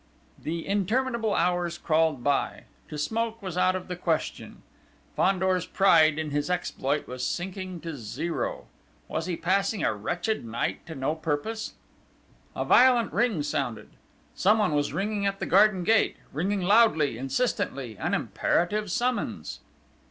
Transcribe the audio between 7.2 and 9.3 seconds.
sinking to zero: was